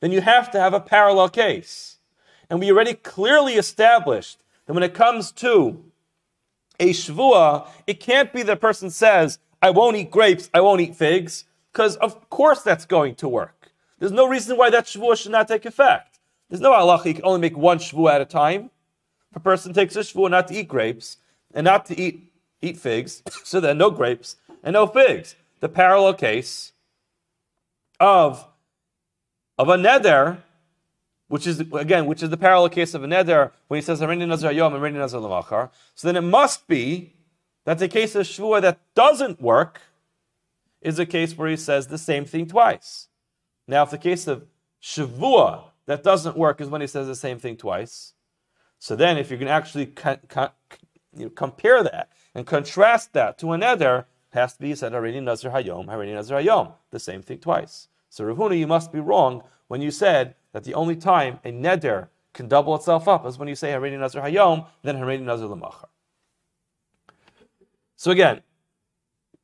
[0.00, 1.98] then you have to have a parallel case,
[2.48, 5.84] and we already clearly established that when it comes to
[6.80, 10.96] a shvua, it can't be the person says, I won't eat grapes, I won't eat
[10.96, 13.70] figs, because of course that's going to work.
[13.98, 16.18] There's no reason why that shvua should not take effect.
[16.48, 18.70] There's no halacha, you can only make one shvua at a time.
[19.30, 21.18] If a person takes a shvua not to eat grapes
[21.54, 25.36] and not to eat, eat figs, so then no grapes and no figs.
[25.60, 26.72] The parallel case
[27.98, 28.46] of,
[29.56, 30.42] of a neder
[31.28, 34.28] which is again, which is the parallel case of a neder when he says Harini
[34.28, 35.70] Nazar Yom Harini Nazar Lamachar.
[35.94, 37.14] So then it must be
[37.64, 39.80] that the case of Shvuah that doesn't work
[40.80, 43.08] is a case where he says the same thing twice.
[43.66, 44.44] Now, if the case of
[44.82, 48.12] Shavua that doesn't work is when he says the same thing twice,
[48.78, 49.86] so then if you can actually
[51.16, 55.52] you compare that and contrast that to a neder, has to be said Harini Nazar
[55.52, 57.88] Hayom, Harini Nazar Hayom, the same thing twice.
[58.10, 61.52] So Rav Huna, you must be wrong when you said that the only time a
[61.52, 65.48] neder can double itself up is when you say Harini Nazar Hayom, then Harini Nazar
[65.48, 65.86] Lamachar.
[67.96, 68.42] So again,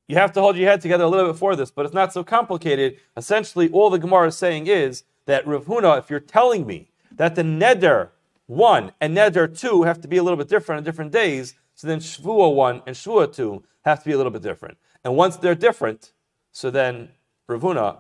[0.09, 2.13] you have to hold your head together a little bit for this, but it's not
[2.13, 2.97] so complicated.
[3.17, 7.37] Essentially, all the Gemara is saying is that Rav Huna, if you're telling me that
[7.37, 8.09] the neder
[8.51, 11.87] one and neder two have to be a little bit different on different days, so
[11.87, 14.77] then Shvua one and Shvua two have to be a little bit different.
[15.05, 16.13] And once they're different,
[16.51, 17.11] so then
[17.47, 17.99] Rav Huna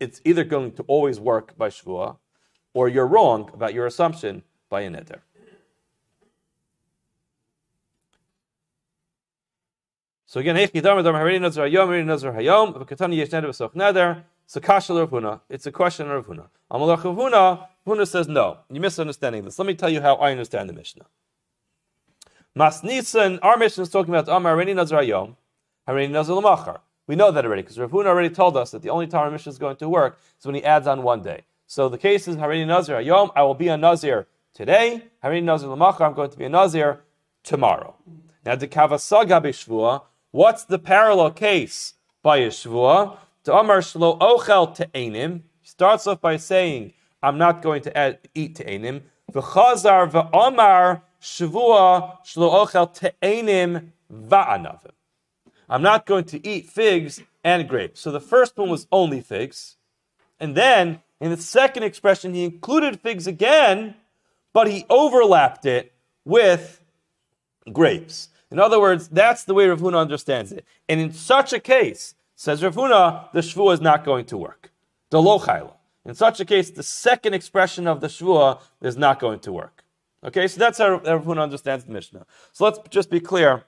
[0.00, 2.16] it's either going to always work by Shvuah,
[2.72, 5.20] or you're wrong about your assumption by a neder.
[10.26, 10.72] So again, it's
[14.56, 15.40] a kasha of Huna.
[15.50, 16.48] It's a question of Huna.
[16.70, 18.58] Amalach of Huna, Huna says no.
[18.70, 19.58] You're misunderstanding this.
[19.58, 21.04] Let me tell you how I understand the Mishnah.
[22.56, 25.36] Masnisan, our Mishnah is talking about Amar Harini Nazar Hayom,
[25.86, 26.80] Harini Nazar.
[27.06, 29.30] We know that already because Rav Huna already told us that the only time our
[29.30, 31.42] Mishnah is going to work is when he adds on one day.
[31.66, 35.04] So the case is Harini Nazir Ayom, I will be a Nazir today.
[35.22, 37.00] Harini Nazir Lamachar, I'm going to be a Nazir
[37.44, 37.94] tomorrow.
[38.44, 43.18] Now the Kavasaga Bishvua, what's the parallel case by Yeshvua?
[43.48, 48.18] To Amar Shlo Ochel Te'enim, he starts off by saying, I'm not going to add,
[48.34, 49.00] eat Te'enim.
[49.32, 54.90] V'chazar v'omar Shavua Shlo Ochel Te'enim Va'anavim.
[55.66, 58.02] I'm not going to eat figs and grapes.
[58.02, 59.78] So the first one was only figs.
[60.38, 63.94] And then in the second expression, he included figs again,
[64.52, 65.94] but he overlapped it
[66.26, 66.82] with
[67.72, 68.28] grapes.
[68.50, 70.66] In other words, that's the way Rav Huna understands it.
[70.86, 74.70] And in such a case, says Rav Huna, the shvua is not going to work.
[75.10, 75.72] The lochayla.
[76.04, 79.82] In such a case, the second expression of the shvua is not going to work.
[80.22, 82.24] Okay, so that's how Rav Huna understands the Mishnah.
[82.52, 83.64] So let's just be clear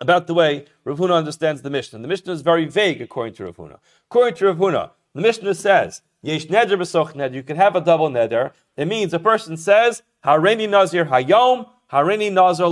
[0.00, 1.98] about the way Rav Huna understands the Mishnah.
[1.98, 3.78] The Mishnah is very vague according to Rav Huna.
[4.06, 7.82] According to Rav Huna, the Mishnah says, Yesh neder b'soch neder, you can have a
[7.82, 8.52] double neder.
[8.78, 12.64] It means a person says, Hareni nazir hayom, Hareni nazir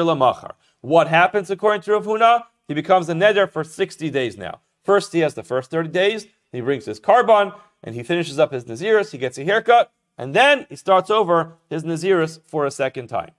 [0.00, 0.52] lamachar.
[0.82, 2.42] What happens according to Rav Huna?
[2.72, 4.62] He becomes a neder for 60 days now.
[4.82, 7.54] First, he has the first 30 days, he brings his korban,
[7.84, 11.58] and he finishes up his naziris, he gets a haircut, and then he starts over
[11.68, 13.32] his naziris for a second time.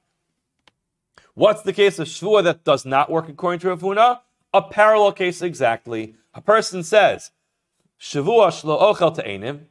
[1.34, 4.20] What's the case of shvua that does not work according to Rav Huna?
[4.54, 6.14] A parallel case exactly.
[6.36, 7.32] A person says,
[8.00, 9.62] Shavua shlo ochel te'enim.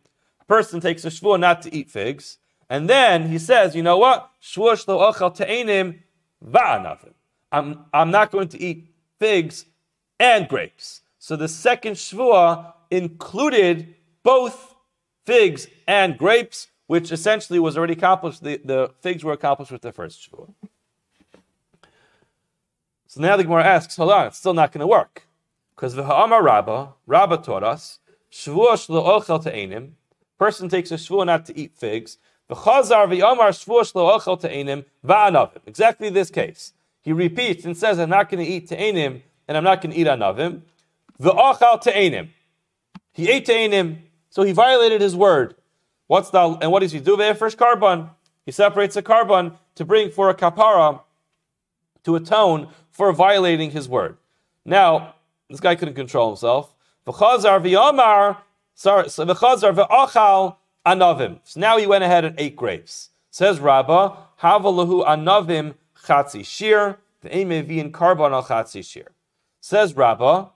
[0.40, 3.98] A person takes a shvua not to eat figs, and then he says, you know
[3.98, 4.28] what?
[4.42, 6.00] Shvua shlo ochel te'enim
[6.44, 7.12] va'anavim.
[7.52, 8.91] I'm, I'm not going to eat
[9.22, 9.66] figs
[10.18, 11.02] and grapes.
[11.20, 14.74] So the second shvua included both
[15.24, 18.42] figs and grapes, which essentially was already accomplished.
[18.42, 20.52] The, the figs were accomplished with the first shvua.
[23.06, 25.28] So now the Gemara asks, hold on, it's still not going to work.
[25.76, 28.00] Because the v'ha'amar Rabba, Rabba taught us,
[28.32, 29.92] shvua shlo ochel te'enim,
[30.36, 35.60] person takes a shvua not to eat figs, the v'yamar shvua shlo ochel te'enim va'anavim.
[35.66, 36.72] Exactly this case.
[37.02, 39.98] He repeats and says, I'm not going to eat te'enim, and I'm not going to
[39.98, 40.62] eat anavim.
[41.20, 42.30] V'achal te'enim.
[43.12, 43.98] He ate te'enim,
[44.30, 45.56] so he violated his word.
[46.06, 47.16] What's the, and what does he do?
[47.34, 48.10] First korban.
[48.46, 51.00] He separates a korban to bring for a kapara
[52.04, 54.16] to atone for violating his word.
[54.64, 55.14] Now,
[55.48, 56.74] this guy couldn't control himself.
[57.04, 57.12] So
[61.56, 63.10] now he went ahead and ate grapes.
[63.30, 65.74] Says Rabbah, havalahu anavim
[66.12, 69.08] chatzi shir, v'emevi karban al chatzi shir.
[69.60, 70.48] Says Rabbah,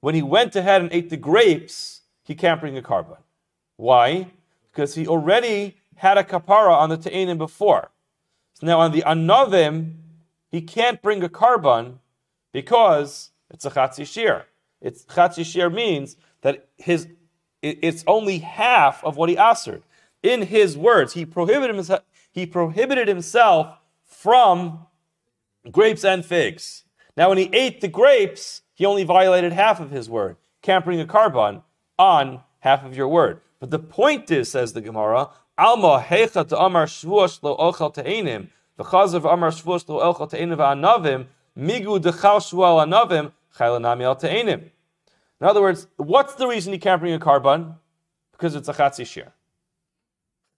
[0.00, 3.18] when he went ahead and ate the grapes, he can't bring a korban.
[3.76, 4.30] Why?
[4.70, 7.90] Because he already had a kapara on the te'enim before.
[8.54, 9.94] So now on the anavim,
[10.50, 11.98] he can't bring a korban
[12.52, 14.44] because it's a chatzi shir.
[14.80, 17.08] It's chatzi shir means that his
[17.62, 19.82] it's only half of what he answered.
[20.22, 24.86] In his words, he prohibited himself, he prohibited himself from
[25.70, 26.84] grapes and figs.
[27.16, 30.36] Now, when he ate the grapes, he only violated half of his word.
[30.62, 31.62] Can't a korban
[31.98, 33.40] on half of your word.
[33.60, 38.48] But the point is, says the Gemara, Alma hecha to amar shvuah lo ochel te'enim
[38.78, 41.26] of Amar Shvush Lo Elcha Te'enim Anavim,
[41.58, 44.70] Migu Dechal Shvuah Anavim, Chaylanami Al Te'enim.
[45.40, 47.76] In other words, what's the reason he can't bring a korban?
[48.32, 49.32] Because it's a chatzi shir.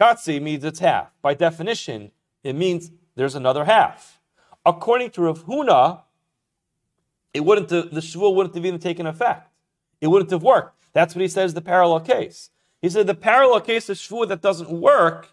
[0.01, 1.11] Chatzi means it's half.
[1.23, 2.13] By definition,
[2.45, 4.21] it means there's another half.
[4.65, 6.03] According to Rav Huna,
[7.35, 9.51] it wouldn't have, the shvuah wouldn't have even taken effect.
[10.01, 10.77] It wouldn't have worked.
[10.93, 12.51] That's what he says the parallel case.
[12.81, 15.31] He said the parallel case of shvuah that doesn't work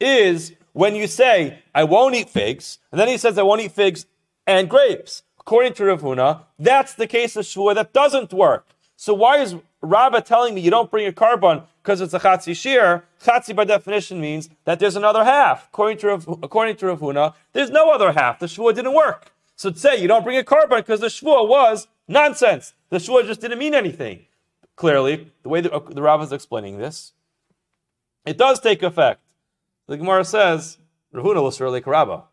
[0.00, 3.72] is when you say, I won't eat figs, and then he says, I won't eat
[3.72, 4.06] figs
[4.46, 5.22] and grapes.
[5.38, 8.68] According to Rav Huna, that's the case of Shvuah that doesn't work.
[8.96, 12.54] So why is Rabbah telling me you don't bring a korban because it's a chatzi
[12.54, 13.04] shir?
[13.22, 15.68] Chatzi by definition means that there's another half.
[15.68, 18.38] According to Rav, according to Rav Huna, there's no other half.
[18.38, 19.32] The Shvuah didn't work.
[19.56, 22.74] So say you don't bring a korban because the Shvuah was nonsense.
[22.90, 24.26] The Shvuah just didn't mean anything.
[24.76, 27.12] Clearly, the way the, the Rabbah is explaining this,
[28.26, 29.20] it does take effect.
[29.86, 30.78] The Gemara says,
[31.12, 32.24] Rav Huna was surely Karaba.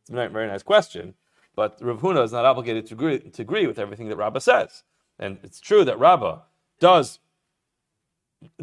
[0.00, 1.14] It's a very nice question,
[1.56, 4.82] but Rav Huna is not obligated to agree, to agree with everything that Rabbah says.
[5.18, 6.40] And it's true that Rabbah
[6.80, 7.20] does,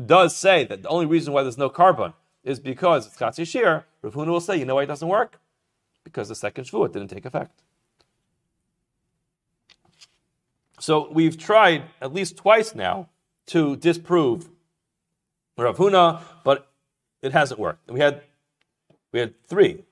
[0.06, 3.86] does say that the only reason why there's no korban is because it's Chatzi Shir.
[4.02, 5.40] Rav Huna will say, you know why it doesn't work?
[6.04, 7.62] Because the second Shavuot didn't take effect.
[10.80, 13.10] So we've tried at least twice now
[13.48, 14.50] to disprove
[15.58, 16.68] Rav Huna, but
[17.22, 17.90] it hasn't worked.
[17.90, 18.22] We had
[19.12, 19.84] we had three.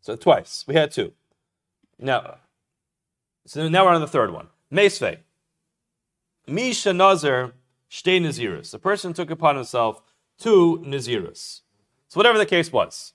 [0.00, 0.64] So twice.
[0.66, 1.12] We had two.
[1.98, 2.36] Now,
[3.46, 4.48] so now we're on the third one.
[4.70, 5.18] Mesve.
[6.46, 7.52] Misha Nazir
[7.90, 8.70] Shtei Nazirus.
[8.70, 10.02] The person took upon himself
[10.38, 11.60] two Nazirus.
[12.08, 13.12] So whatever the case was.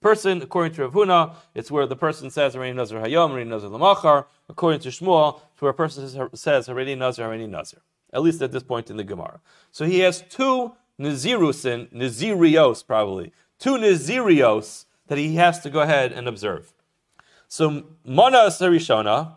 [0.00, 3.68] Person, according to Rav Huna, it's where the person says Harini Nazir Hayom, Harini Nazir
[3.68, 4.26] Lamachar.
[4.48, 7.82] According to Shmuel, it's where a person says Harini Nazir, Harini Nazir.
[8.12, 9.40] At least at this point in the Gemara.
[9.70, 16.12] So he has two Nazirusin, Nazirios probably, two Nazirios that he has to go ahead
[16.12, 16.72] and observe.
[17.48, 19.36] So Mana Sarishona,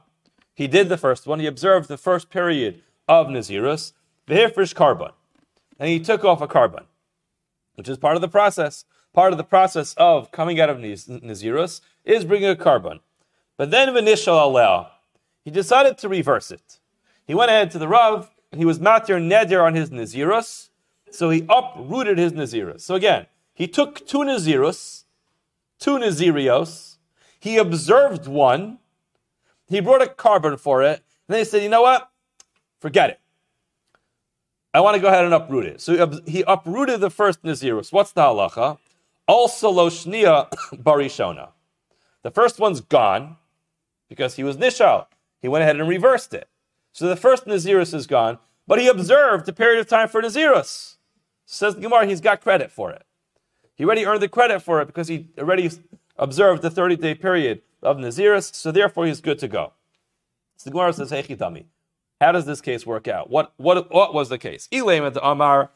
[0.53, 3.93] he did the first one, he observed the first period of Nazirus,
[4.27, 5.11] the Vehifrish korban.
[5.79, 6.85] and he took off a korban,
[7.75, 8.85] which is part of the process.
[9.13, 12.99] Part of the process of coming out of Nazirus is bringing a korban.
[13.57, 14.89] But then Vinishal Aleh,
[15.45, 16.79] he decided to reverse it.
[17.25, 20.69] He went ahead to the Rav, and he was matir neder on his Nazirus,
[21.11, 22.81] so he uprooted his Nazirus.
[22.81, 25.05] So again, He took two Nazirus,
[25.79, 26.97] two Nazirios,
[27.39, 28.79] he observed one,
[29.67, 32.11] he brought a korban for it, and then he said, you know what?
[32.80, 33.19] Forget it.
[34.73, 35.82] I want to go ahead and uproot it.
[35.82, 37.93] So he uprooted the first Nazirus.
[37.93, 38.78] What's the halacha?
[39.28, 41.49] Also lo shnia barishona.
[42.23, 43.38] The first one's gone
[44.09, 45.07] because he was nishal.
[45.41, 46.49] He went ahead and reversed it.
[46.91, 50.95] So the first Nazirus is gone, but he observed a period of time for Nazirus.
[51.45, 53.03] Says Gemara, he's got credit for it.
[53.76, 55.69] He already earned the credit for it because he already
[56.17, 59.73] observed the 30 day period of Nazirus, so therefore he's good to go.
[60.57, 61.65] So the Gemara says, Hey, Chitami.
[62.22, 63.30] How does this case work out?
[63.30, 64.68] What what what was the case?
[64.72, 65.70] Elaim at Amar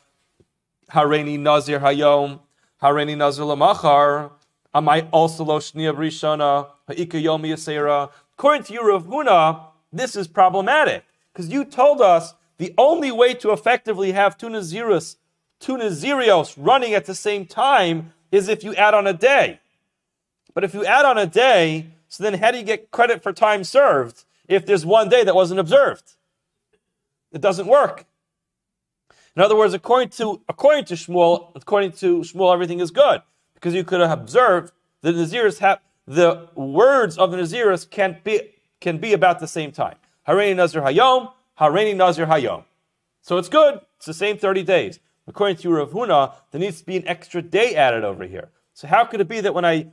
[0.91, 2.39] Hareni Nazir Hayom
[2.81, 4.31] Hareni Nazir Lamachar
[4.73, 8.09] Amai also lo shnia brishana ha'ika yomi yasera.
[8.33, 13.33] According to you, Rav Huna, this is problematic because you told us the only way
[13.33, 15.15] to effectively have two Nazirus,
[15.59, 19.59] two Nazirios running at the same time is if you add on a day.
[20.53, 23.33] But if you add on a day, so then how do you get credit for
[23.33, 26.15] time served if there's one day that wasn't observed?
[27.31, 28.05] It doesn't work.
[29.35, 33.21] In other words, according to according to Shmuel, according to Shmuel, everything is good
[33.53, 38.53] because you could have observed the Naziris have the words of the Naziris can be
[38.81, 39.95] can be about the same time.
[40.27, 42.63] Hareini Nazir Hayom, Hareini Nazir Hayom.
[43.21, 43.81] So it's good.
[43.97, 44.99] It's the same 30 days.
[45.27, 48.49] According to Rav Huna, there needs to be an extra day added over here.
[48.73, 49.87] So how could it be that when I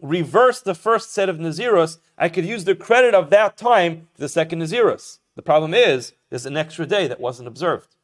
[0.00, 4.20] reverse the first set of Naziros, I could use the credit of that time to
[4.20, 5.18] the second Naziros?
[5.34, 7.94] The problem is, there's an extra day that wasn't observed.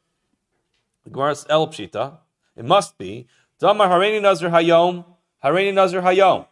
[1.03, 2.17] The Gemara's El Pshita,
[2.55, 3.27] it must be,
[3.59, 5.05] Damar Hareini Nazir Hayom,
[5.43, 6.45] Hareini Nazir Hayom.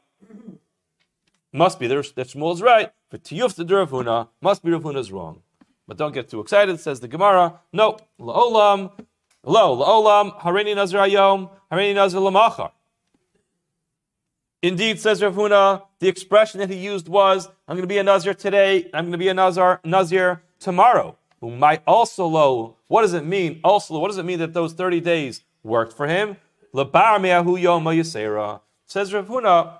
[1.54, 5.42] Must be, that Shmuel is right, but Tiyuf the Rav must be Rav Huna's wrong.
[5.88, 7.60] But don't get too excited, says the Gemara.
[7.74, 8.92] No, La'olam,
[9.44, 12.72] Lo, La'olam, Hareini Nazir Hayom, Hareini Nazir Lamachar.
[14.62, 15.36] Indeed, says Rav
[16.00, 19.12] the expression that he used was, I'm going to be a Nazir today, I'm going
[19.14, 21.18] to be a Nazir, Nazir tomorrow.
[21.42, 22.76] Might also lo.
[22.88, 23.60] What does it mean?
[23.64, 26.38] Also, what does it mean that those 30 days worked for him?
[26.74, 26.86] Says
[29.14, 29.80] Rav Huna,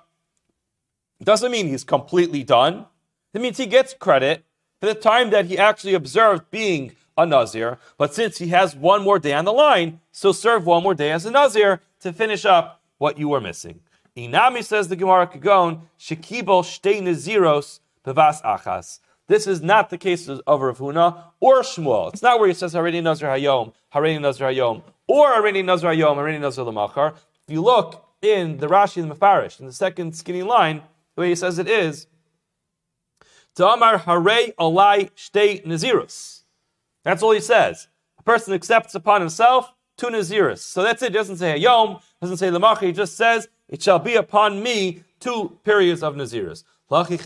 [1.22, 2.86] doesn't mean he's completely done.
[3.32, 4.44] It means he gets credit
[4.80, 7.78] for the time that he actually observed being a Nazir.
[7.96, 11.12] But since he has one more day on the line, so serve one more day
[11.12, 13.80] as a Nazir to finish up what you were missing.
[14.16, 18.98] Inami says the Gemara Kagon, Shekibol Shtei Naziros Bevas Achas.
[19.28, 22.12] This is not the case of Rav Huna or Shmuel.
[22.12, 26.16] It's not where he says Harini Nazar Hayom, Harini Nazar Hayom, or Harini Nazar Hayom,
[26.16, 27.14] Harini Nazar Lamachar.
[27.14, 30.82] If you look in the Rashi and the Mefarish, in the second skinny line,
[31.14, 32.06] the way he says it is,
[33.54, 36.42] Ta'amar Hare Alai Shtei Nazirus.
[37.04, 37.88] That's all he says.
[38.18, 40.58] A person accepts upon himself two Nazirus.
[40.58, 41.12] So that's it.
[41.12, 45.04] He doesn't say Hayom, doesn't say Lamachar, he just says, it shall be upon me
[45.20, 46.64] two periods of Nazirus.
[46.90, 47.18] Lachi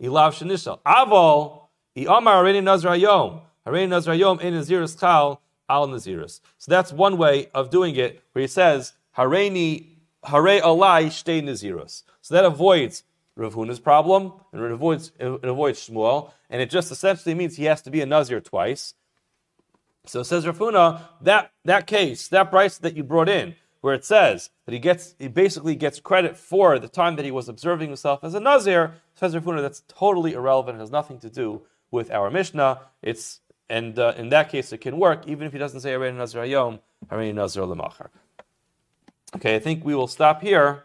[0.00, 1.60] Ilav
[1.96, 3.42] Iamar Hareini Nazar Hayom.
[3.66, 6.40] Hareini Nazar Hayom in Naziris Chal al Naziris.
[6.58, 9.86] So that's one way of doing it, where he says, Hareini,
[10.24, 12.04] Hare Alai Shtei Naziris.
[12.22, 13.04] So that avoids
[13.36, 17.64] Rav Huna's problem, and it avoids, it avoids Shmuel, and it just essentially means he
[17.64, 18.94] has to be a Nazir twice.
[20.06, 24.04] So says Rav Huna, that, that case, that price that you brought in, where it
[24.04, 27.88] says that he gets he basically gets credit for the time that he was observing
[27.88, 31.62] himself as a Nazir, says Rav Huna, that's totally irrelevant, it has nothing to do
[31.90, 32.80] with our Mishnah.
[33.02, 36.16] It's and uh, in that case it can work, even if he doesn't say Harein
[36.16, 38.08] Nazir Hayom, Harein Nazir Lemachar.
[39.36, 40.84] Okay, I think we will stop here.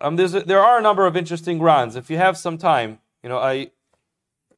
[0.00, 1.96] Um, a, there are a number of interesting Rans.
[1.96, 3.70] If you have some time, you know, I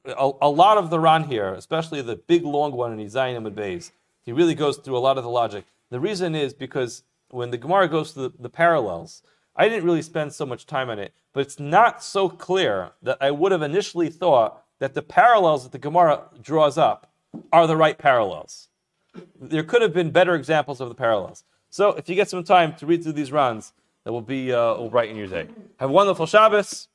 [0.05, 3.57] a, a lot of the Ran here, especially the big long one in Isayin and
[3.57, 3.93] Beis,
[4.25, 5.65] he really goes through a lot of the logic.
[5.93, 9.23] The reason is because when the Gemara goes to the, the, parallels,
[9.55, 13.19] I didn't really spend so much time on it, but it's not so clear that
[13.21, 17.13] I would have initially thought that the parallels that the Gemara draws up
[17.53, 18.69] are the right parallels.
[19.39, 21.45] There could have been better examples of the parallels.
[21.69, 23.75] So if you get some time to read through these Rans,
[24.05, 25.47] that will be uh, will brighten your day.
[25.79, 26.89] Have a wonderful Shabbos.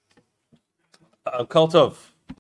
[1.24, 1.98] Uh, Kol Tov.